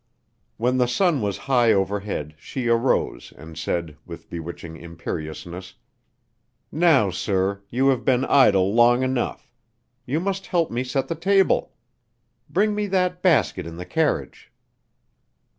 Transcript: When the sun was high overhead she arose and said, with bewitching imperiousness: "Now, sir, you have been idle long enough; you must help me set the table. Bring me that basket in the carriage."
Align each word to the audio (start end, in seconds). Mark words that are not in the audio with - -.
When 0.57 0.79
the 0.79 0.87
sun 0.87 1.21
was 1.21 1.37
high 1.45 1.71
overhead 1.71 2.33
she 2.39 2.67
arose 2.67 3.31
and 3.37 3.55
said, 3.55 3.97
with 4.03 4.31
bewitching 4.31 4.75
imperiousness: 4.75 5.75
"Now, 6.71 7.11
sir, 7.11 7.61
you 7.69 7.89
have 7.89 8.03
been 8.03 8.25
idle 8.25 8.73
long 8.73 9.03
enough; 9.03 9.53
you 10.07 10.19
must 10.19 10.47
help 10.47 10.71
me 10.71 10.83
set 10.83 11.07
the 11.07 11.13
table. 11.13 11.73
Bring 12.49 12.73
me 12.73 12.87
that 12.87 13.21
basket 13.21 13.67
in 13.67 13.77
the 13.77 13.85
carriage." 13.85 14.51